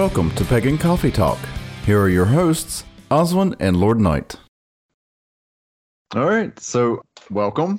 [0.00, 1.38] Welcome to Pagan Coffee Talk.
[1.84, 4.34] Here are your hosts, Oswin and Lord Knight.
[6.16, 7.78] All right, so welcome.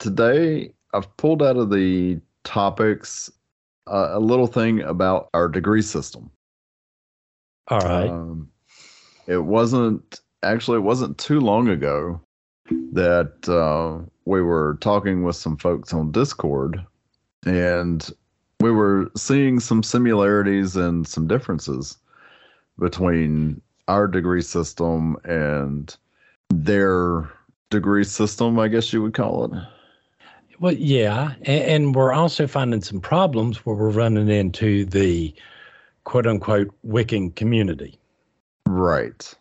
[0.00, 3.30] Today, I've pulled out of the topics
[3.86, 6.32] uh, a little thing about our degree system.
[7.68, 8.10] All right.
[8.10, 8.50] Um,
[9.28, 12.20] it wasn't actually it wasn't too long ago
[12.90, 16.84] that uh, we were talking with some folks on Discord,
[17.46, 18.10] and
[18.60, 21.98] we were seeing some similarities and some differences
[22.78, 25.96] between our degree system and
[26.50, 27.30] their
[27.70, 29.62] degree system, I guess you would call it.
[30.58, 35.34] Well, yeah, and, and we're also finding some problems where we're running into the
[36.04, 37.98] quote unquote Wiccan community.
[38.66, 39.34] Right.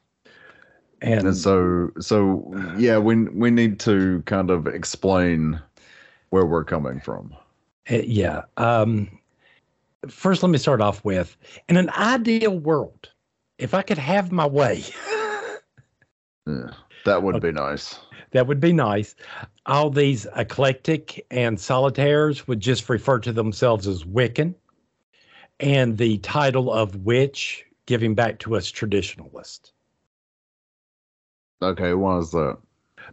[1.02, 5.62] And, And so so yeah, we we need to kind of explain
[6.32, 7.34] where we're coming from.
[7.90, 8.44] Uh, yeah.
[8.58, 9.20] Um,
[10.08, 11.36] first, let me start off with
[11.70, 13.12] in an ideal world,
[13.58, 14.84] if I could have my way,
[16.48, 16.72] Yeah,
[17.06, 18.00] that would be nice.
[18.32, 19.16] that would be nice.
[19.66, 24.54] All these eclectic and solitaires would just refer to themselves as Wiccan,
[25.60, 29.72] and the title of witch giving back to us traditionalist.
[31.62, 32.58] Okay, why is that?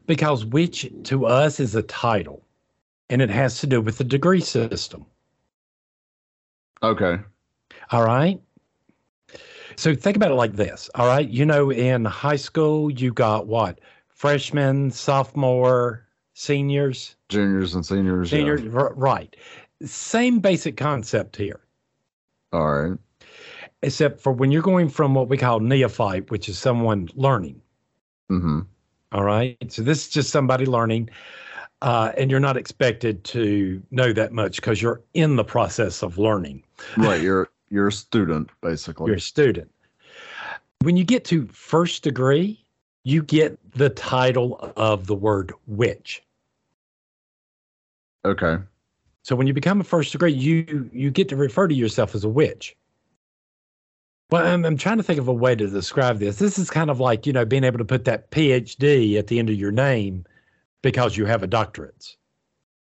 [0.06, 2.44] Because witch to us is a title,
[3.12, 5.04] and it has to do with the degree system.
[6.82, 7.18] Okay.
[7.90, 8.40] All right.
[9.76, 10.88] So think about it like this.
[10.94, 11.28] All right.
[11.28, 13.80] You know, in high school, you got what?
[14.08, 18.32] Freshmen, sophomore, seniors, Juniors and seniors.
[18.32, 18.38] yeah.
[18.38, 18.74] seniors.
[18.74, 19.36] r- Right.
[19.84, 21.60] Same basic concept here,
[22.52, 22.98] All right.
[23.82, 27.60] except for when you're going from what we call neophyte, which is someone learning.
[28.30, 28.60] Mm-hmm.
[29.12, 29.56] All right.
[29.68, 31.10] So this is just somebody learning.
[31.82, 36.16] Uh, and you're not expected to know that much because you're in the process of
[36.16, 36.62] learning.
[36.96, 37.20] Right.
[37.20, 39.06] You're you're a student, basically.
[39.06, 39.68] You're a student.
[40.82, 42.64] When you get to first degree,
[43.02, 46.22] you get the title of the word witch.
[48.24, 48.58] okay.
[49.24, 52.22] So when you become a first degree, you you get to refer to yourself as
[52.22, 52.76] a witch.
[54.30, 56.36] Well, I'm, I'm trying to think of a way to describe this.
[56.36, 59.38] This is kind of like, you know, being able to put that PhD at the
[59.40, 60.24] end of your name
[60.82, 62.16] because you have a doctorate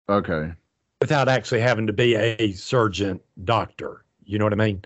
[0.09, 0.53] Okay.
[1.00, 4.05] without actually having to be a surgeon doctor.
[4.25, 4.83] You know what I mean?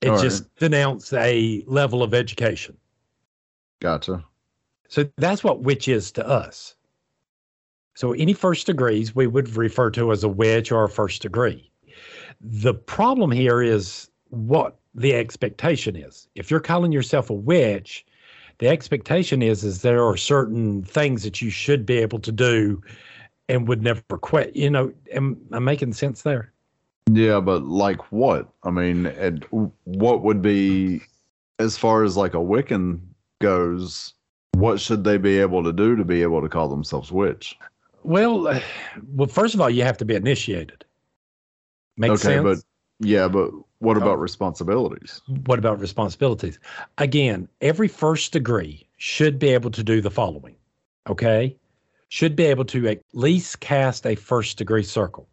[0.00, 0.22] It All right.
[0.22, 2.76] just denounced a level of education.
[3.80, 4.24] Gotcha.
[4.88, 6.74] So that's what witch is to us.
[7.94, 11.70] So any first degrees we would refer to as a witch or a first degree.
[12.40, 16.28] The problem here is what the expectation is.
[16.34, 18.06] If you're calling yourself a witch,
[18.60, 22.80] the expectation is is there are certain things that you should be able to do
[23.48, 24.54] and would never quit.
[24.54, 26.52] You know, am I making sense there?
[27.10, 28.50] Yeah, but like what?
[28.62, 29.44] I mean, and
[29.84, 31.00] what would be
[31.58, 33.00] as far as like a Wiccan
[33.40, 34.12] goes?
[34.52, 37.58] What should they be able to do to be able to call themselves witch?
[38.02, 38.60] Well,
[39.14, 40.84] well, first of all, you have to be initiated.
[41.96, 42.44] Makes okay, sense.
[42.44, 43.50] but yeah, but
[43.80, 44.00] what Oh.
[44.02, 45.20] about responsibilities?
[45.46, 46.58] what about responsibilities?
[46.98, 50.54] Again, every first degree should be able to do the following.
[51.08, 51.56] Okay.
[52.08, 55.28] Should be able to at least cast a first degree circle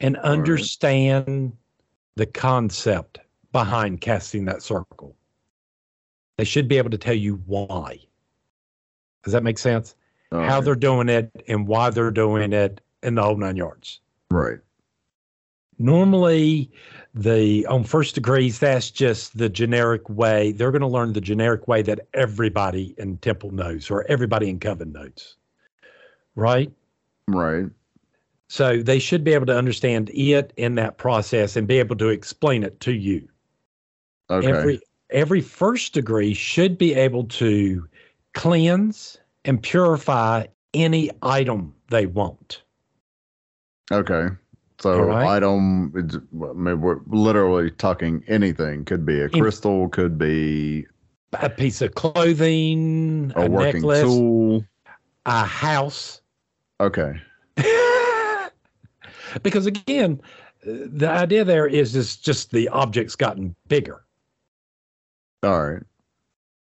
[0.00, 0.24] and right.
[0.24, 1.52] understand
[2.16, 3.20] the concept
[3.52, 5.14] behind casting that circle.
[6.36, 7.98] They should be able to tell you why.
[9.24, 9.94] Does that make sense?
[10.32, 10.64] All How right.
[10.64, 14.00] they're doing it and why they're doing it in the whole nine yards.
[14.30, 14.58] right.
[15.78, 16.70] Normally
[17.14, 21.66] the on first degrees that's just the generic way they're going to learn the generic
[21.68, 25.36] way that everybody in temple knows or everybody in coven knows
[26.34, 26.70] right
[27.28, 27.66] Right.
[28.48, 32.08] so they should be able to understand it in that process and be able to
[32.08, 33.28] explain it to you
[34.30, 34.46] Okay.
[34.46, 37.88] every every first degree should be able to
[38.34, 39.16] cleanse
[39.46, 42.62] and purify any item they want
[43.90, 44.28] okay.
[44.80, 45.36] So right.
[45.36, 48.84] item, it's- I mean, we're literally talking anything.
[48.84, 49.88] Could be a crystal.
[49.88, 50.86] Could be
[51.32, 54.64] a piece of clothing a, a, working necklace tool.
[55.26, 56.22] a house
[56.80, 57.20] Okay.
[59.42, 60.20] because again,
[60.62, 64.04] the idea there is just just the object's gotten bigger.
[65.42, 65.82] All right.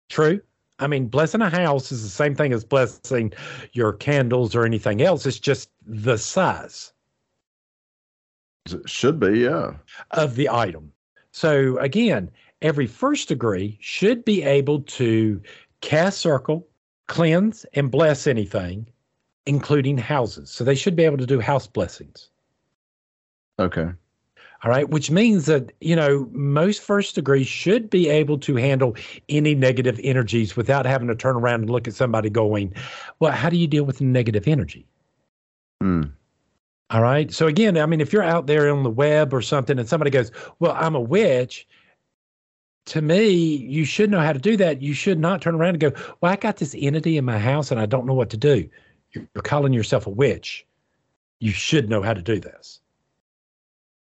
[0.09, 0.41] True.
[0.79, 3.33] I mean, blessing a house is the same thing as blessing
[3.73, 5.25] your candles or anything else.
[5.25, 6.93] It's just the size
[8.73, 9.39] It Should be.
[9.39, 9.73] Yeah.
[10.11, 10.91] of the item.
[11.31, 12.31] So again,
[12.61, 15.41] every first degree should be able to
[15.81, 16.67] cast circle,
[17.07, 18.87] cleanse, and bless anything,
[19.45, 20.49] including houses.
[20.49, 22.29] So they should be able to do house blessings.
[23.59, 23.89] Okay.
[24.63, 28.95] All right, which means that, you know, most first degrees should be able to handle
[29.29, 32.73] any negative energies without having to turn around and look at somebody going,
[33.19, 34.87] well, how do you deal with negative energy?
[35.79, 36.03] Hmm.
[36.89, 37.31] All right.
[37.33, 40.09] So again, I mean, if you're out there on the web or something and somebody
[40.09, 41.67] goes, well, I'm a witch,
[42.85, 44.81] to me, you should know how to do that.
[44.81, 45.91] You should not turn around and go,
[46.21, 48.69] well, I got this entity in my house and I don't know what to do.
[49.11, 50.65] You're calling yourself a witch.
[51.39, 52.79] You should know how to do this.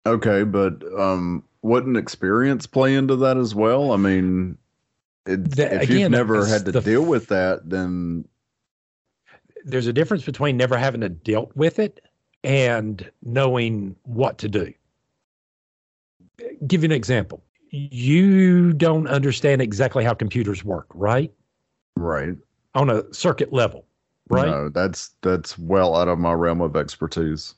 [0.05, 3.91] Okay, but um, wouldn't experience play into that as well?
[3.91, 4.57] I mean,
[5.25, 8.25] it, if again, you've never had to the deal with that, then
[9.65, 11.99] there's a difference between never having to dealt with it
[12.43, 14.73] and knowing what to do.
[16.65, 17.43] Give you an example.
[17.71, 21.31] You don't understand exactly how computers work, right?
[21.95, 22.35] right,
[22.75, 23.85] On a circuit level,
[24.29, 24.47] right?
[24.47, 27.55] No, that's that's well out of my realm of expertise.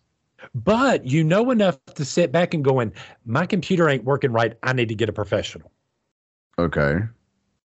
[0.55, 2.91] But you know enough to sit back and going,
[3.25, 4.57] my computer ain't working right.
[4.63, 5.71] I need to get a professional.
[6.57, 7.01] Okay,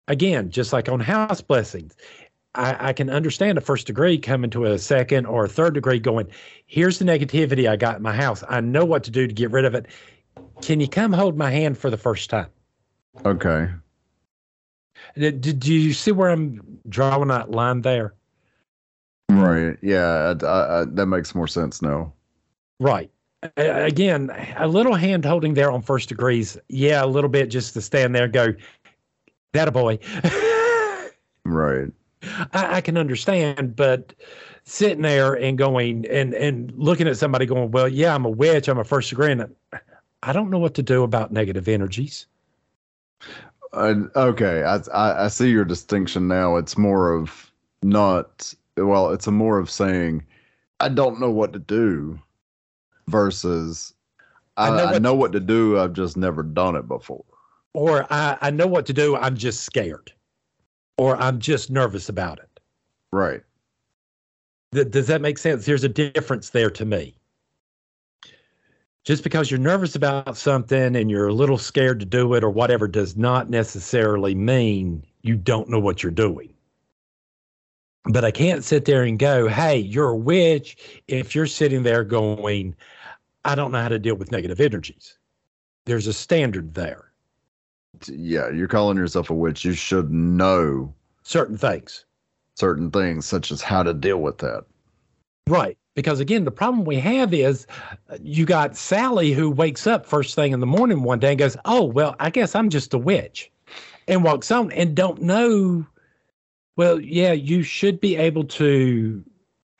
[0.08, 1.96] Again, just like on house blessings,
[2.54, 5.98] I, I can understand a first degree coming to a second or a third degree
[5.98, 6.28] going,
[6.66, 8.44] here's the negativity I got in my house.
[8.48, 9.86] I know what to do to get rid of it.
[10.62, 12.48] Can you come hold my hand for the first time?
[13.24, 13.68] okay,
[15.16, 18.14] Did, did you see where I'm drawing that line there?
[19.30, 22.12] right, yeah, I, I, I, that makes more sense now.
[22.80, 23.10] Right.
[23.56, 26.56] Again, a little hand holding there on first degrees.
[26.68, 28.54] Yeah, a little bit just to stand there and go,
[29.52, 29.98] that a boy.
[31.44, 31.92] Right,
[32.52, 34.14] I, I can understand, but
[34.64, 38.68] sitting there and going and and looking at somebody going, well, yeah, I'm a witch,
[38.68, 39.34] I'm a first degree,
[40.22, 42.26] I don't know what to do about negative energies.
[43.72, 46.56] uh, okay, I, I I see your distinction now.
[46.56, 47.50] It's more of
[47.82, 50.24] not well, it's a more of saying
[50.80, 52.18] I don't know what to do
[53.08, 53.92] versus
[54.56, 55.78] I, I know I what- know what to do.
[55.78, 57.24] I've just never done it before.
[57.74, 60.12] Or I, I know what to do, I'm just scared,
[60.96, 62.60] or I'm just nervous about it.
[63.12, 63.42] Right.
[64.72, 65.64] Th- does that make sense?
[65.64, 67.14] There's a difference there to me.
[69.04, 72.50] Just because you're nervous about something and you're a little scared to do it or
[72.50, 76.54] whatever does not necessarily mean you don't know what you're doing.
[78.04, 82.04] But I can't sit there and go, hey, you're a witch if you're sitting there
[82.04, 82.74] going,
[83.44, 85.18] I don't know how to deal with negative energies.
[85.86, 87.10] There's a standard there,
[88.06, 89.64] Yeah, you're calling yourself a witch.
[89.64, 90.92] You should know
[91.22, 92.04] certain things.
[92.56, 94.64] certain things, such as how to deal with that.
[95.48, 95.76] Right.
[95.94, 97.66] Because again, the problem we have is
[98.10, 101.38] uh, you got Sally who wakes up first thing in the morning one day and
[101.38, 103.50] goes, Oh, well, I guess I'm just a witch
[104.08, 105.86] and walks on and don't know.
[106.76, 109.24] Well, yeah, you should be able to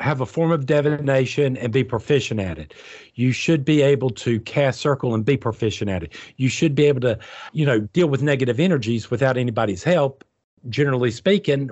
[0.00, 2.75] have a form of divination and be proficient at it.
[3.14, 6.12] You should be able to cast circle and be proficient at it.
[6.37, 7.19] You should be able to,
[7.52, 10.25] you know, deal with negative energies without anybody's help,
[10.69, 11.70] generally speaking,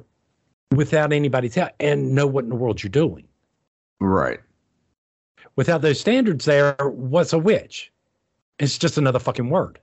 [0.71, 3.25] without anybody's help, and know what in the world you're doing
[4.01, 4.41] Right.
[5.57, 7.93] without those standards there, what's a witch?
[8.61, 9.81] It's just another fucking word.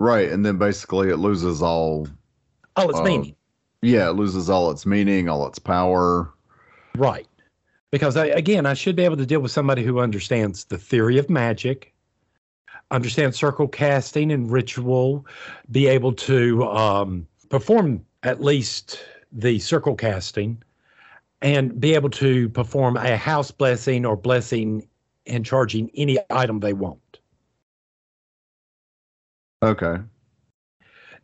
[0.00, 0.30] Right.
[0.30, 2.08] And then basically it loses all
[2.74, 3.04] All its Oh.
[3.04, 3.36] meaning.
[3.82, 6.32] yeah, it loses all its meaning, all its power.
[6.96, 7.27] Right.
[7.90, 11.18] Because I, again, I should be able to deal with somebody who understands the theory
[11.18, 11.94] of magic,
[12.90, 15.26] understands circle casting and ritual,
[15.70, 20.62] be able to um, perform at least the circle casting,
[21.40, 24.86] and be able to perform a house blessing or blessing
[25.26, 27.20] and charging any item they want.
[29.62, 29.96] Okay.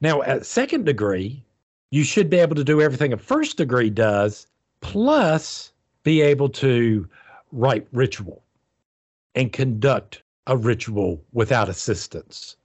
[0.00, 1.44] Now, at second degree,
[1.90, 4.46] you should be able to do everything a first degree does,
[4.80, 5.72] plus
[6.04, 7.08] be able to
[7.50, 8.42] write ritual
[9.34, 12.56] and conduct a ritual without assistance.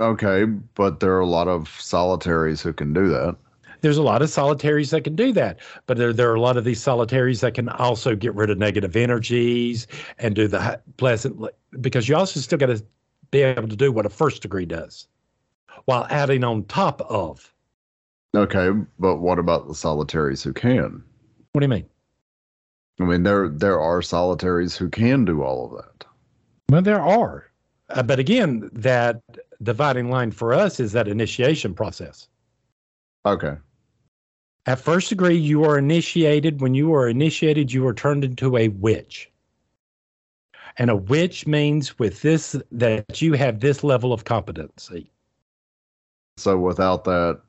[0.00, 3.36] Okay, but there are a lot of solitaries who can do that.
[3.82, 6.56] There's a lot of solitaries that can do that, but there, there are a lot
[6.56, 9.86] of these solitaries that can also get rid of negative energies
[10.18, 11.44] and do the pleasant,
[11.80, 12.82] because you also still got to
[13.30, 15.08] be able to do what a first degree does
[15.84, 17.52] while adding on top of.
[18.36, 21.02] Okay, but what about the solitaries who can?
[21.52, 21.86] What do you mean?
[23.02, 26.06] I mean, there there are solitaries who can do all of that.
[26.68, 27.50] Well, there are.
[27.90, 29.20] Uh, but again, that
[29.62, 32.28] dividing line for us is that initiation process.
[33.26, 33.56] Okay.
[34.66, 36.60] At first degree, you are initiated.
[36.60, 39.30] When you are initiated, you are turned into a witch.
[40.78, 45.10] And a witch means with this that you have this level of competency.
[46.36, 47.40] So without that,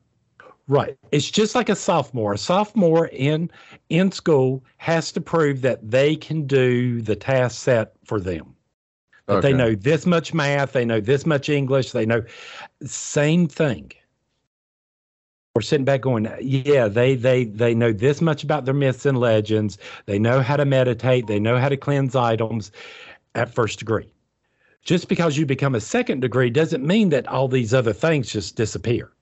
[0.66, 0.96] Right.
[1.12, 2.32] It's just like a sophomore.
[2.32, 3.50] A sophomore in
[3.90, 8.54] in school has to prove that they can do the task set for them.
[9.26, 12.22] That they know this much math, they know this much English, they know
[12.82, 13.92] same thing.
[15.54, 19.18] We're sitting back going, yeah, they they they know this much about their myths and
[19.18, 19.78] legends.
[20.06, 22.72] They know how to meditate, they know how to cleanse items
[23.34, 24.10] at first degree.
[24.82, 28.56] Just because you become a second degree doesn't mean that all these other things just
[28.56, 29.13] disappear.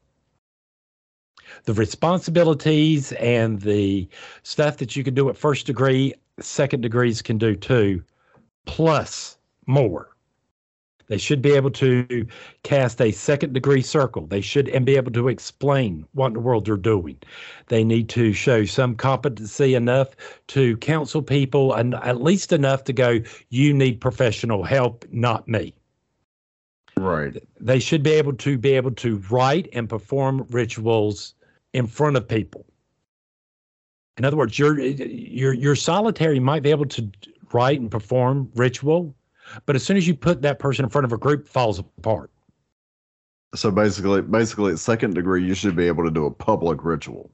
[1.64, 4.08] The responsibilities and the
[4.42, 8.02] stuff that you can do at first degree, second degrees can do too,
[8.66, 10.08] plus more.
[11.08, 12.26] They should be able to
[12.62, 14.26] cast a second degree circle.
[14.26, 17.18] They should and be able to explain what in the world they're doing.
[17.66, 20.16] They need to show some competency enough
[20.48, 25.74] to counsel people and at least enough to go, you need professional help, not me.
[26.96, 27.42] Right.
[27.60, 31.34] They should be able to be able to write and perform rituals
[31.72, 32.66] in front of people.
[34.18, 37.10] In other words, your your your solitary might be able to
[37.52, 39.14] write and perform ritual,
[39.66, 41.78] but as soon as you put that person in front of a group, it falls
[41.78, 42.30] apart.
[43.54, 47.30] So basically, basically, at second degree, you should be able to do a public ritual.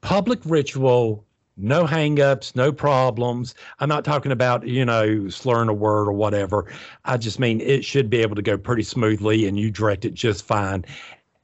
[0.00, 1.24] Public ritual,
[1.56, 3.54] no hangups, no problems.
[3.78, 6.70] I'm not talking about, you know, slurring a word or whatever.
[7.04, 10.14] I just mean it should be able to go pretty smoothly and you direct it
[10.14, 10.84] just fine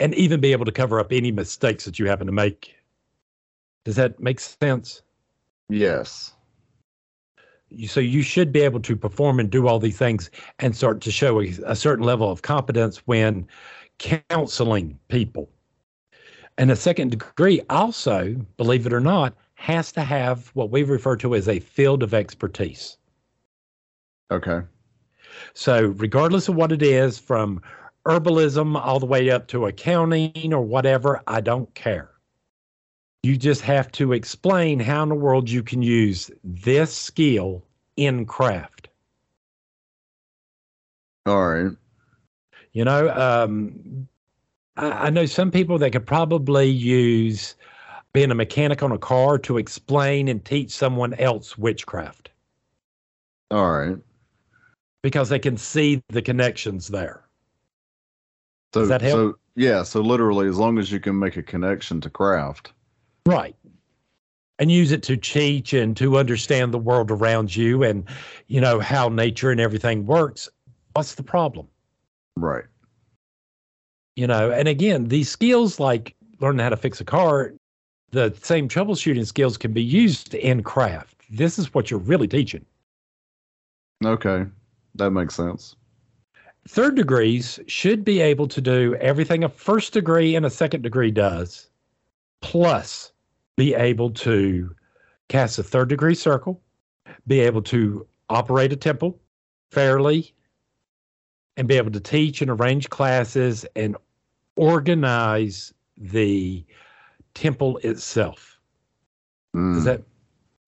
[0.01, 2.75] and even be able to cover up any mistakes that you happen to make.
[3.85, 5.03] Does that make sense?
[5.69, 6.33] Yes.
[7.87, 11.11] So you should be able to perform and do all these things and start to
[11.11, 13.47] show a, a certain level of competence when
[13.99, 15.51] counseling people.
[16.57, 21.17] And a second degree also, believe it or not, has to have what we refer
[21.17, 22.97] to as a field of expertise.
[24.31, 24.61] Okay.
[25.55, 27.61] So, regardless of what it is, from
[28.07, 32.11] herbalism all the way up to accounting or whatever, I don't care.
[33.23, 37.65] You just have to explain how in the world you can use this skill
[37.97, 38.89] in craft.
[41.27, 41.73] All right.
[42.73, 44.09] You know, um,
[44.77, 47.57] I, I know some people that could probably use
[48.13, 52.31] being a mechanic on a car to explain and teach someone else witchcraft
[53.51, 53.99] All right.
[55.03, 57.28] because they can see the connections there.
[58.75, 59.15] So, Does that help?
[59.15, 59.83] so yeah.
[59.83, 62.73] So literally, as long as you can make a connection to craft.
[63.27, 63.57] Right.
[64.59, 68.05] And use it to teach and to understand the world around you and,
[68.49, 70.49] you know, how nature and everything works.
[70.95, 71.69] What's the problem?
[72.37, 72.65] Right.
[74.17, 77.53] You know, and again, these skills like learning how to fix a car,
[78.11, 81.23] the same troubleshooting skills can be used in craft.
[81.31, 82.65] This is what you're really teaching.
[84.05, 84.47] Okay.
[84.97, 85.77] That makes sense.
[86.69, 91.11] Third degrees should be able to do everything a first degree and a second degree
[91.11, 91.71] does,
[92.43, 93.13] plus
[93.57, 94.75] be able to
[95.29, 96.61] cast a third degree circle,
[97.27, 99.19] be able to operate a temple
[99.71, 100.35] fairly,
[101.57, 103.97] and be able to teach and arrange classes and
[104.57, 106.63] organize the
[107.33, 108.61] temple itself.
[109.57, 110.03] Mm, Does that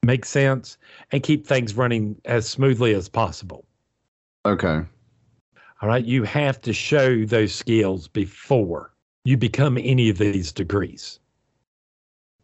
[0.03, 0.79] make sense?
[1.13, 3.67] And keep things running as smoothly as possible.
[4.47, 4.81] okay.
[5.81, 6.05] All right.
[6.05, 8.93] You have to show those skills before
[9.25, 11.19] you become any of these degrees.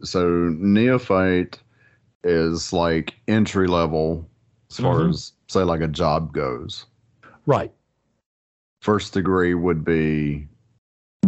[0.02, 0.28] So
[0.58, 1.58] neophyte
[2.24, 4.28] is like entry level
[4.70, 5.10] as far Mhm.
[5.10, 6.86] as say like a job goes.
[7.46, 7.72] Right.
[8.82, 10.48] First degree would be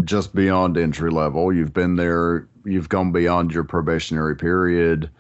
[0.04, 1.52] just beyond entry level.
[1.52, 5.10] You've been there, you've gone beyond your probationary period.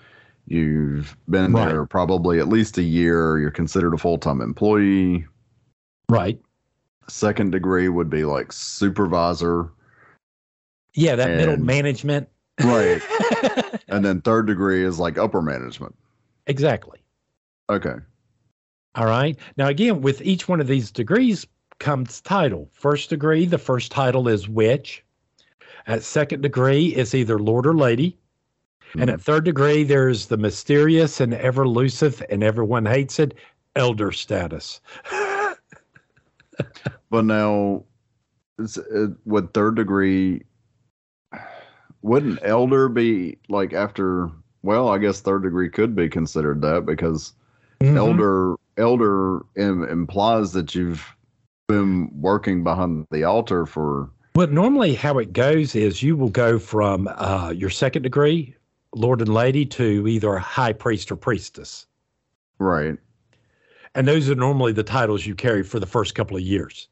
[0.46, 1.68] You've been Right.
[1.68, 3.38] there probably at least a year.
[3.38, 5.26] You're considered a full time employee.
[6.08, 6.40] Right.
[7.08, 9.70] Second degree would be like supervisor.
[10.94, 11.16] Yeah.
[11.16, 12.28] That middle management.
[12.62, 13.00] Right.
[13.88, 15.94] and then third degree is like upper management.
[16.46, 16.98] exactly.
[17.70, 17.94] Okay.
[18.94, 19.38] All right.
[19.56, 21.46] Now, again, with each one of these degrees
[21.78, 22.68] comes title.
[22.72, 25.04] First degree, the first title is witch.
[25.86, 28.18] At second degree, it's either lord or lady.
[28.94, 29.10] And mm-hmm.
[29.10, 33.34] at third degree, there's the mysterious and ever elusive, and everyone hates it,
[33.76, 34.80] elder status.
[37.10, 37.84] But now,
[38.58, 40.42] it, would third degree,
[42.02, 44.30] wouldn't elder be like after?
[44.62, 47.32] Well, I guess third degree could be considered that because
[47.80, 47.96] Mhm.
[47.96, 51.04] elder elder Im, implies that you've
[51.68, 54.10] been working behind the altar for.
[54.36, 58.54] Well, normally how it goes is you will go from uh, your second degree,
[58.94, 61.86] lord and lady, to either a high priest or priestess.
[62.58, 62.98] Right,
[63.94, 66.88] And those are normally the titles you carry for the first couple of years.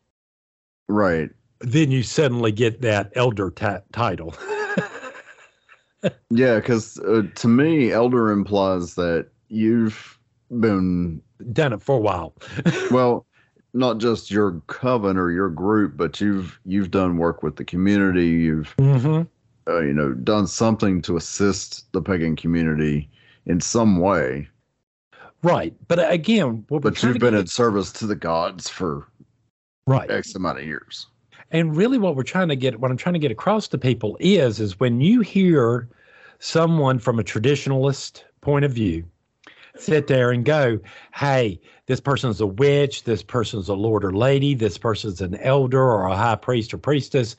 [0.89, 4.35] right, Then you suddenly get that elder ta- title.
[6.31, 6.57] yeah.
[6.57, 10.19] Because uh, to me, elder implies that you've
[10.61, 11.21] been
[11.53, 12.35] Done it for a while.
[12.91, 13.27] well.
[13.75, 18.29] not just your coven or your group, but you've you've done work with the community.
[18.29, 19.23] You've Mm-hmm.
[19.71, 23.11] uh, you know done something to assist the pagan community
[23.45, 24.49] in some way.
[25.47, 25.75] Right.
[25.87, 29.07] But uh, again, what But you've been in service to the gods for
[29.87, 30.11] right.
[30.11, 31.07] X amount of years.
[31.53, 34.17] And really what we're trying to get what I'm trying to get across to people
[34.19, 35.89] is is when you hear
[36.41, 39.05] someone from a traditionalist point of view
[39.79, 40.81] sit there and go,
[41.15, 45.81] "Hey, this person's a witch, this person's a lord or lady, this person's an elder
[45.81, 47.37] or a high priest or priestess."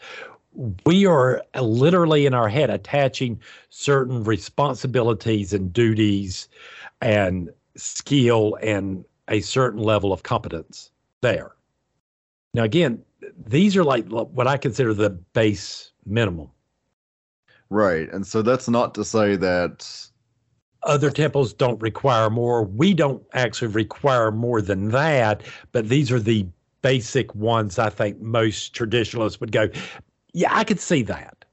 [0.86, 6.48] We are literally in our head attaching certain responsibilities and duties
[7.02, 10.92] and skill and a certain level of competence
[11.22, 11.52] there.
[12.54, 13.04] Now, again,
[13.46, 16.50] these are like what I consider the base minimum.
[17.70, 18.12] Right.
[18.12, 20.10] And so that's not to say that
[20.84, 22.64] Other temples don't require more.
[22.64, 26.48] We don't actually require more than that, but these are the
[26.82, 29.68] basic ones I think most traditionalists would go,
[30.34, 31.44] yeah, I could see that.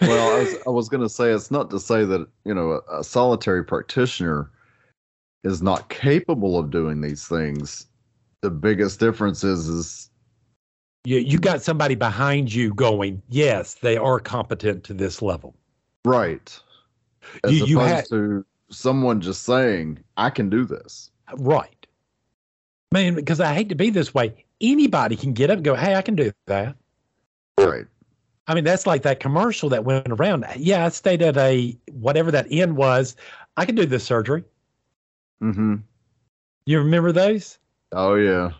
[0.00, 2.82] well, I was, I was going to say it's not to say that, you know,
[2.88, 4.50] a, a solitary practitioner
[5.44, 7.86] is not capable of doing these things.
[8.40, 10.10] The biggest difference is is
[11.04, 15.54] You, you got somebody behind you going, yes, they are competent to this level.
[16.06, 16.60] right.
[17.42, 21.10] As You- you opposed had- to someone just saying, I can do this.
[21.38, 21.86] Right.
[22.92, 24.44] Man, because I hate to be this way.
[24.60, 26.76] Anybody can get up and go, hey, I can do that.
[27.58, 27.86] Right.
[28.46, 30.44] I mean, that's like that commercial that went around.
[30.56, 33.16] Yeah, I stayed at a whatever that inn was.
[33.56, 34.44] I can do this surgery.
[35.44, 35.74] Mm-hmm.
[36.64, 37.58] You remember those?
[37.92, 38.52] Oh yeah.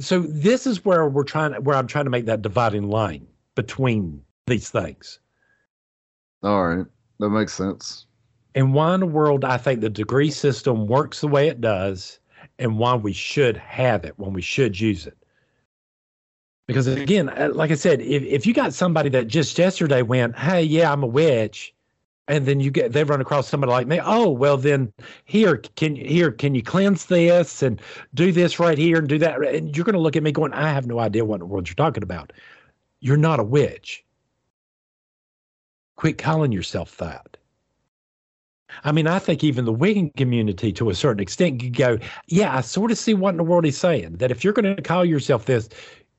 [0.00, 4.22] So this is where we're trying where I'm trying to make that dividing line between
[4.46, 5.20] these things.
[6.42, 6.86] All right.
[7.20, 8.06] That makes sense.
[8.54, 12.18] And why in the world I think the degree system works the way it does
[12.58, 15.16] and why we should have it when we should use it.
[16.66, 20.38] Because again, uh, like I said, if, if you got somebody that just yesterday went,
[20.38, 21.74] Hey, yeah, I'm a witch,
[22.28, 24.92] and then you get they run across somebody like me, oh well then
[25.24, 27.80] here can here can you cleanse this and
[28.14, 30.70] do this right here and do that and you're gonna look at me going, I
[30.70, 32.32] have no idea what in the world you're talking about.
[33.00, 34.04] You're not a witch.
[35.96, 37.36] Quit calling yourself that.
[38.82, 42.56] I mean, I think even the Wiccan community, to a certain extent, could go, yeah,
[42.56, 44.16] I sort of see what in the world he's saying.
[44.16, 45.68] That if you're going to call yourself this,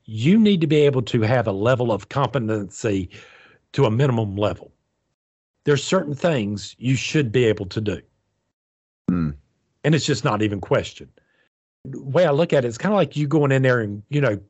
[0.04, 3.10] you need to be able to have a level of competency
[3.72, 4.72] to a minimum level.
[5.66, 8.00] There's certain things you should be able to do.
[9.10, 9.30] Hmm.
[9.84, 11.10] And it's just not even questioned.
[11.84, 14.02] The way I look at it, it's kind of like you going in there and,
[14.08, 14.40] you know,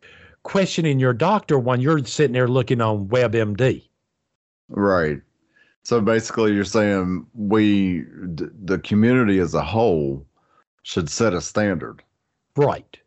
[0.43, 3.83] questioning your doctor when you're sitting there looking on WebMD.
[4.69, 5.21] Right.
[5.85, 10.27] So basically, you're saying we, d- the community as a whole,
[10.83, 12.03] should set a standard,
[12.57, 12.99] Right.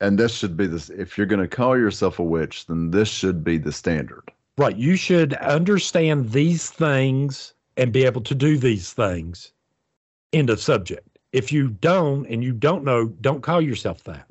[0.00, 0.90] and this should be this.
[0.90, 4.30] If you're going to call yourself a witch, then this should be the standard.
[4.56, 4.76] Right.
[4.76, 9.52] You should understand these things and be able to do these things.
[10.32, 11.18] End of subject.
[11.32, 14.28] If you don't and you don't know, don't call yourself that.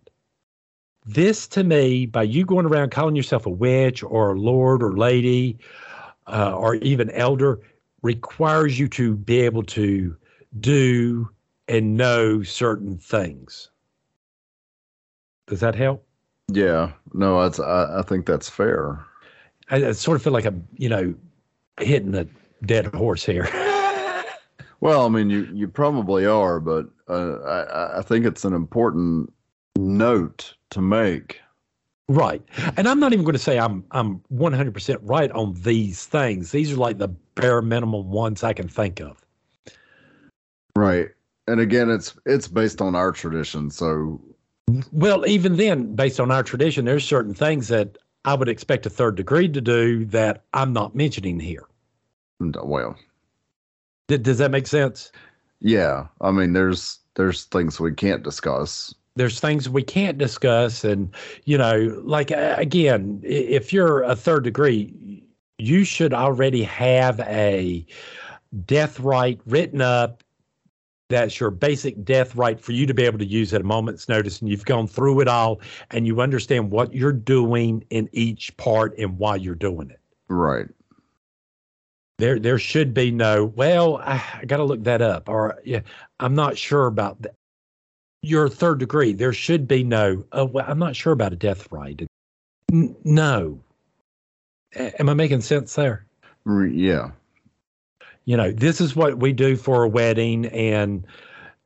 [1.05, 4.95] This to me, by you going around calling yourself a witch or a lord or
[4.95, 5.57] lady
[6.27, 7.59] uh, or even elder,
[8.01, 10.15] requires you to be able to
[10.62, 11.29] do
[11.67, 13.69] and know certain things.
[15.47, 16.05] Does that help?
[16.47, 16.91] Yeah.
[17.13, 17.39] No.
[17.39, 19.05] I, I think that's fair.
[19.73, 21.15] I, I sort of feel like I'm, you know,
[21.79, 22.27] hitting a
[22.65, 23.49] dead horse here.
[24.83, 29.31] Well, I mean, you you probably are, but uh, I I think it's an important
[29.77, 31.39] note to make.
[32.09, 32.41] Right.
[32.75, 36.51] And I'm not even going to say I'm I'm 100% right on these things.
[36.51, 39.23] These are like the bare minimum ones I can think of.
[40.75, 41.12] Right.
[41.47, 44.19] And again, it's it's based on our tradition, so
[44.91, 48.89] Well, even then, based on our tradition, there's certain things that I would expect a
[48.89, 51.65] third degree to do that I'm not mentioning here.
[52.39, 52.95] well,
[54.07, 55.12] D- does that make sense?
[55.59, 56.07] yeah.
[56.21, 58.93] I mean, there's there's things we can't discuss.
[59.15, 60.83] There's things we can't discuss.
[60.83, 61.13] And,
[61.45, 65.23] you know, like, again, if you're a third degree,
[65.59, 67.86] you should already have a
[68.65, 70.22] death rite written up
[71.09, 74.09] that's your basic death rite for you to be able to use at a moment's
[74.09, 75.61] notice and you've gone through it all
[75.91, 79.99] and you understand what you're doing in each part and why you're doing it.
[80.29, 80.67] Right.
[82.17, 85.81] there there should be no well i, I got to look that up or yeah
[86.19, 87.35] i'm not sure about that
[88.25, 89.11] your third degree.
[89.11, 92.07] There should be no oh well i'm not sure about a death rite.
[92.71, 93.59] N- no.
[94.75, 96.05] A- am i making sense there?
[96.47, 97.11] Yeah.
[98.25, 101.05] You know this is what we do for a wedding and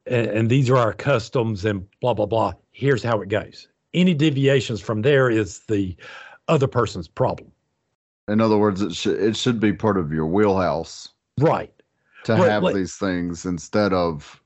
[0.06, 4.14] and, and these are our customs and blah blah blah here's how it goes Any
[4.14, 5.96] deviations from there is the
[6.48, 7.52] other person's problem.
[8.30, 11.72] In other words, it should it should be part of your wheelhouse Right.
[12.26, 14.42] to Right, have like- these things instead of,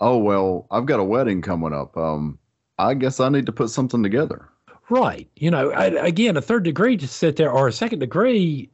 [0.00, 1.96] oh well, I've got a wedding coming up.
[1.96, 2.38] Um,
[2.78, 4.48] I guess I need to put something together.
[4.90, 5.28] Right.
[5.36, 8.68] You know, I, again, a third degree to sit there or a second degree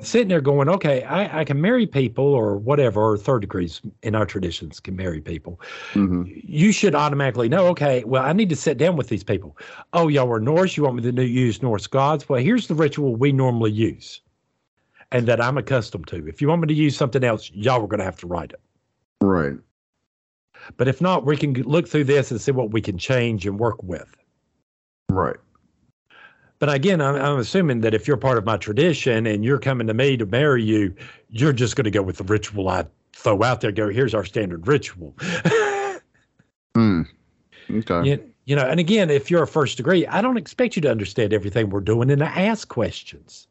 [0.00, 4.14] sitting there going, okay, I, I can marry people or whatever, or third degrees in
[4.14, 5.60] our traditions can marry people.
[5.92, 9.56] hmm You should automatically know, okay, well, I need to sit down with these people.
[9.92, 10.76] Oh, y'all are Norse.
[10.76, 12.28] You want me to use Norse gods?
[12.28, 14.20] Well, here's the ritual we normally use
[15.10, 16.26] and that I'm accustomed to.
[16.26, 18.52] If you want me to use something else, y'all are going to have to write
[18.52, 18.60] it.
[19.20, 19.56] Right.
[20.76, 23.58] But if not, we can look through this and see what we can change and
[23.58, 24.16] work with.
[25.10, 25.36] Right.
[26.62, 29.88] But again, I'm, I'm assuming that if you're part of my tradition and you're coming
[29.88, 30.94] to me to marry you,
[31.28, 33.72] you're just going to go with the ritual I throw out there.
[33.72, 35.12] Go, here's our standard ritual.
[36.74, 37.02] Hmm.
[37.70, 38.08] Okay.
[38.08, 40.90] you, you know, and again, if you're a first degree, I don't expect you to
[40.90, 43.46] understand everything we're doing and to ask questions.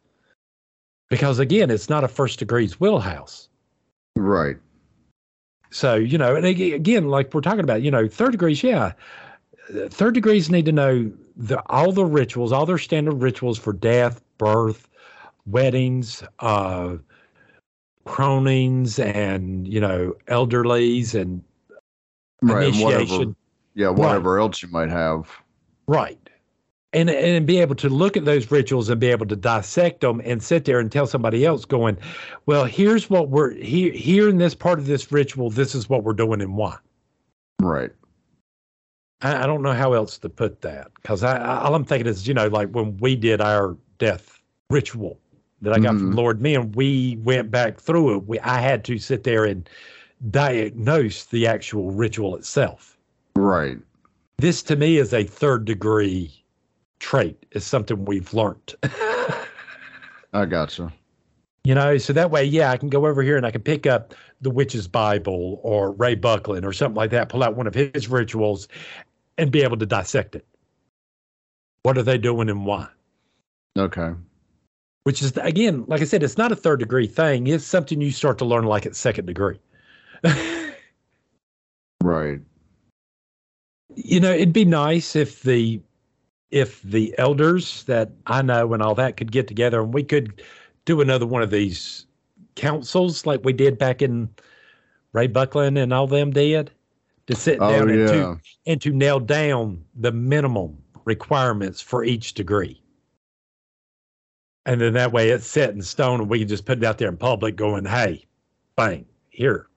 [1.08, 3.48] Because again, it's not a first degree's wheelhouse.
[4.16, 4.58] Right.
[5.70, 8.94] So, you know, and again, like we're talking about, you know, third degrees, yeah.
[9.70, 14.22] Third degrees need to know the, all the rituals, all their standard rituals for death,
[14.38, 14.88] birth,
[15.46, 16.98] weddings, uh,
[18.06, 21.44] cronings, and, you know, elderlies and
[22.42, 22.68] Right.
[22.68, 23.02] And whatever.
[23.02, 23.36] initiation.
[23.76, 23.90] Yeah.
[23.90, 25.30] Whatever else you might have.
[25.88, 26.18] Right.
[26.94, 30.22] And and be able to look at those rituals and be able to dissect them
[30.26, 31.98] and sit there and tell somebody else going,
[32.48, 36.04] well, here's what we're here here in this part of this ritual, this is what
[36.04, 36.76] we're doing and why.
[37.62, 37.92] Right.
[39.22, 42.08] I, I don't know how else to put that because I, I all I'm thinking
[42.08, 45.20] is, you know, like when we did our death ritual
[45.62, 46.16] that I got from Mhm.
[46.16, 49.70] Lord Me and we went back through it, we I had to sit there and
[50.30, 52.98] diagnose the actual ritual itself.
[53.36, 53.78] Right.
[54.38, 56.32] This to me is a third degree
[57.00, 57.46] trait.
[57.52, 58.76] It's something we've learned.
[60.34, 60.92] I gotcha.
[61.64, 63.86] You know, so that way, yeah, I can go over here and I can pick
[63.86, 67.76] up the Witch's Bible or Ray Buckland or something like that, pull out one of
[67.76, 68.68] his rituals
[69.42, 70.46] and be able to dissect it.
[71.82, 72.88] What are they doing and why?
[73.76, 74.12] Okay.
[75.04, 77.48] Which is, again, like I said, it's not a third degree thing.
[77.48, 79.60] It's something you start to learn like at second degree.
[82.04, 82.40] Right.
[83.94, 85.80] you know, it'd be nice if the
[86.50, 90.42] if the elders that I know and all that could get together and we could
[90.86, 92.08] do another one of these
[92.56, 94.30] councils like we did back in
[95.14, 96.72] Ray Buckland and all them did
[97.32, 102.34] to sit Oh down and to and to nail down the minimum requirements for each
[102.34, 102.82] degree.
[104.66, 107.00] And then that way it's set in stone and we can just put it out
[107.00, 108.26] there in public going, hey,
[108.76, 109.68] bang, here.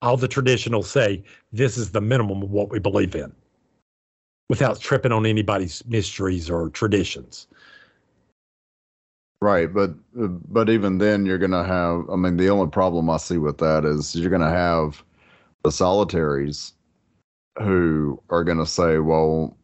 [0.00, 3.32] All the traditional say this is the minimum of what we believe in
[4.48, 7.46] without tripping on anybody's mysteries or traditions.
[9.42, 12.08] Right, but but even then, you're gonna have.
[12.10, 15.02] I mean, the only problem I see with that is you're gonna have
[15.62, 16.72] the solitaries
[17.58, 19.56] who are gonna say, "Well,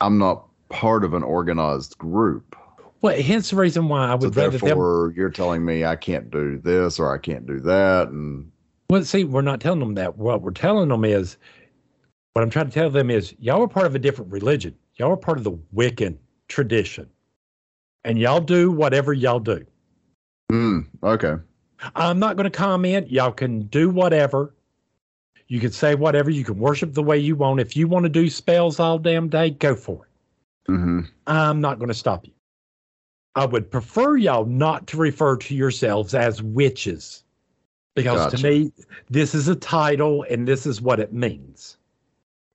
[0.00, 2.56] I'm not part of an organized group,
[3.02, 4.60] Well, hence the reason why I so would rather them.
[4.68, 8.50] therefore you're telling me I can't do this or I can't do that." And
[8.90, 10.16] Well, see, we're not telling them that.
[10.18, 11.36] What we're telling them is,
[12.34, 14.74] what I'm trying to tell them is, y'all are part of a different religion.
[14.96, 16.16] Y'all are part of the Wiccan
[16.48, 17.08] tradition,
[18.04, 19.64] and y'all do whatever y'all do.
[20.50, 21.36] hmm, okay,
[21.96, 23.10] I'm not going to comment.
[23.10, 24.54] Y'all can do whatever.
[25.52, 26.30] You can say whatever.
[26.30, 27.60] You can worship the way you want.
[27.60, 30.72] If you want to do spells all damn day, go for it.
[30.72, 32.32] hmm I'm not going to stop you.
[33.34, 37.24] I would prefer y'all not to refer to yourselves as witches
[37.94, 38.38] because Gotcha.
[38.38, 38.72] to me,
[39.10, 41.76] this is a title and this is what it means.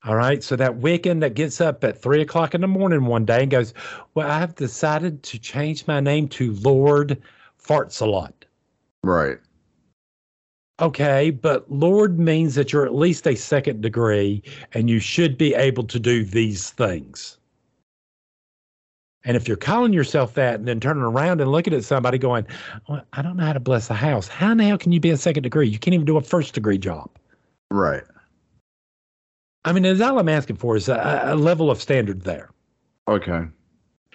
[0.04, 0.44] All right.
[0.44, 3.52] So that Wiccan that gets up at three o'clock in the morning one day and
[3.52, 3.76] goes,
[4.16, 7.22] Well, I've decided to change my name to Lord
[7.64, 8.44] Farts a lot.
[9.04, 9.38] right,
[10.80, 15.56] Okay, but Lord means that you're at least a second degree and you should be
[15.56, 17.38] able to do these things.
[19.24, 22.46] And if you're calling yourself that and then turning around and looking at somebody going,
[22.88, 24.28] well, I don't know how to bless a house.
[24.28, 25.68] How in the hell can you be a second degree?
[25.68, 27.10] You can't even do a first degree job.
[27.72, 28.04] right,
[29.66, 32.52] I mean, that's all I'm asking for is a, a level of standard there.
[33.10, 33.48] okay,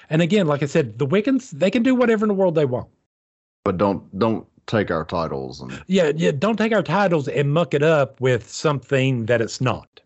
[0.08, 2.64] And again, like I said, the Wiccans, they can do whatever in the world they
[2.64, 2.88] want.
[3.64, 6.32] but don't don't take our titles and Yeah, yeah.
[6.32, 10.00] Don't take our titles and muck it up with something that it's not.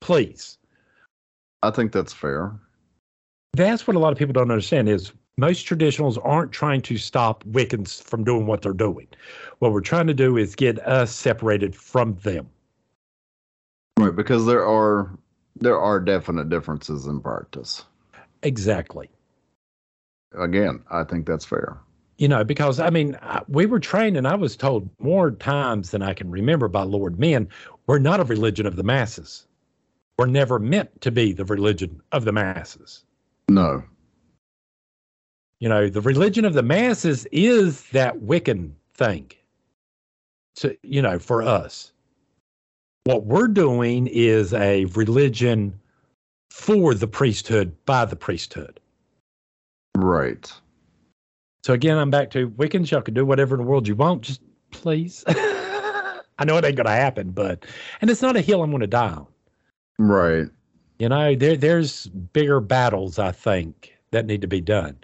[0.00, 0.58] Please.
[1.62, 2.52] I think that's fair.
[3.52, 7.44] That's what a lot of people don't understand is most traditionals aren't trying to stop
[7.44, 9.08] Wiccans from doing what they're doing.
[9.58, 12.48] What we're trying to do is get us separated from them.
[13.98, 15.10] Right, because there are
[15.56, 17.84] there are definite differences in practice.
[18.42, 19.10] Exactly.
[20.38, 21.78] Again, I think that's fair.
[22.20, 26.02] You know, because I mean, we were trained, and I was told more times than
[26.02, 27.48] I can remember by Lord men,
[27.86, 29.46] we're not a religion of the masses.
[30.18, 33.04] We're never meant to be the religion of the masses.
[33.48, 33.82] No.
[35.60, 39.32] You know, the religion of the masses is that Wiccan thing.
[40.56, 41.90] So, you know, for us.
[43.04, 45.80] What we're doing is a religion
[46.50, 48.78] for the priesthood by the priesthood.
[49.96, 50.52] Right.
[51.62, 52.90] So again, I'm back to Wiccans.
[52.90, 54.22] Y'all can do whatever in the world you want.
[54.22, 55.24] Just please.
[55.28, 57.66] I know it ain't gonna happen, but
[58.00, 59.26] and it's not a hill I'm gonna die on.
[59.98, 60.46] Right.
[60.98, 64.96] You know, there there's bigger battles I think that need to be done.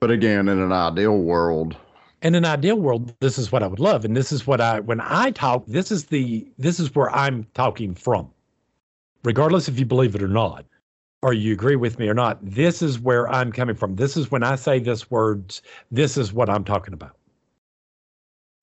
[0.00, 1.76] But again, in an ideal world,
[2.22, 4.80] in an ideal world, this is what I would love, and this is what I
[4.80, 5.64] when I talk.
[5.66, 8.30] This is the this is where I'm talking from,
[9.24, 10.64] regardless if you believe it or not,
[11.22, 12.38] or you agree with me or not.
[12.42, 13.96] This is where I'm coming from.
[13.96, 15.62] This is when I say this words.
[15.90, 17.16] This is what I'm talking about.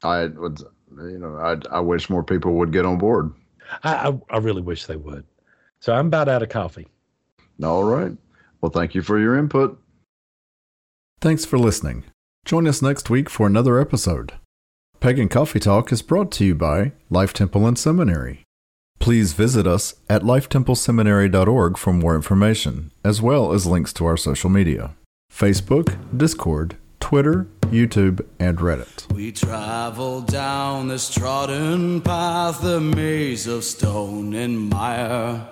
[0.04, 0.60] I would,
[0.92, 3.34] you know, I I wish more people would get on board.
[3.84, 5.26] I I, I really wish they would.
[5.80, 6.88] So I'm about out of coffee.
[7.64, 8.16] All right.
[8.62, 9.80] Well, thank you for your input.
[11.22, 12.06] Thanks for listening.
[12.46, 14.34] Join us next week for another episode.
[15.00, 18.45] Pagan Coffee Talk is brought to you by Life Temple and Seminary.
[19.06, 24.50] Please visit us at lifetempleseminary.org for more information, as well as links to our social
[24.50, 24.96] media
[25.32, 29.14] Facebook, Discord, Twitter, YouTube, and Reddit.
[29.14, 35.50] We travel down this trodden path, a maze of stone and mire.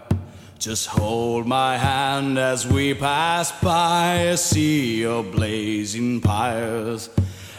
[0.58, 7.08] Just hold my hand as we pass by a sea of blazing pyres.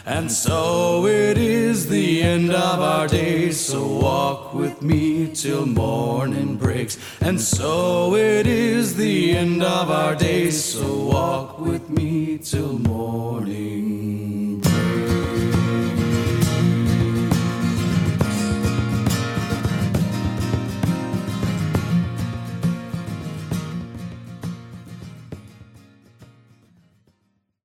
[0.06, 6.56] And so it is the end of our days, so walk with me till morning
[6.56, 6.98] breaks.
[7.22, 14.23] And so it is the end of our days, so walk with me till morning